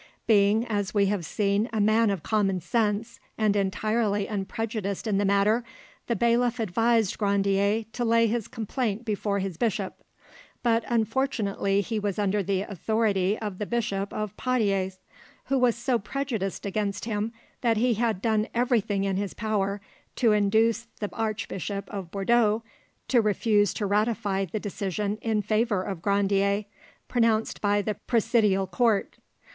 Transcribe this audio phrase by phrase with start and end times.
[0.25, 5.25] Being, as we have seen, a man of common sense and entirely unprejudiced in the
[5.25, 5.63] matter,
[6.07, 10.03] the bailiff advised Grandier to lay his complaint before his bishop;
[10.63, 14.97] but unfortunately he was under the authority of the Bishop of Poitiers,
[15.45, 17.31] who was so prejudiced against him
[17.61, 19.81] that he had done everything in his power
[20.15, 22.63] to induce the Archbishop of Bordeaux
[23.07, 26.65] to refuse to ratify the decision in favour of Grandier,
[27.07, 29.17] pronounced by the presidial court.